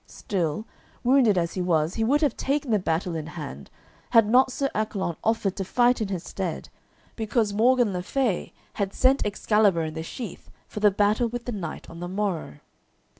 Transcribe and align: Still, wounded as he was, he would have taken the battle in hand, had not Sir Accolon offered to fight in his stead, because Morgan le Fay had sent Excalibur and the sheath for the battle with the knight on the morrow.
Still, 0.07 0.65
wounded 1.03 1.37
as 1.37 1.53
he 1.53 1.61
was, 1.61 1.93
he 1.93 2.03
would 2.03 2.21
have 2.21 2.35
taken 2.35 2.71
the 2.71 2.79
battle 2.79 3.15
in 3.15 3.27
hand, 3.27 3.69
had 4.09 4.27
not 4.27 4.51
Sir 4.51 4.67
Accolon 4.73 5.15
offered 5.23 5.55
to 5.57 5.63
fight 5.63 6.01
in 6.01 6.07
his 6.07 6.23
stead, 6.23 6.69
because 7.15 7.53
Morgan 7.53 7.93
le 7.93 8.01
Fay 8.01 8.51
had 8.73 8.95
sent 8.95 9.23
Excalibur 9.23 9.81
and 9.83 9.95
the 9.95 10.01
sheath 10.01 10.49
for 10.67 10.79
the 10.79 10.89
battle 10.89 11.27
with 11.27 11.45
the 11.45 11.51
knight 11.51 11.87
on 11.87 11.99
the 11.99 12.07
morrow. 12.07 12.57